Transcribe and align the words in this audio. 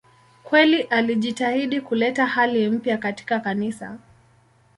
Kweli 0.43 0.81
alijitahidi 0.81 1.81
kuleta 1.81 2.25
hali 2.25 2.69
mpya 2.69 2.97
katika 2.97 3.39
Kanisa. 3.39 3.97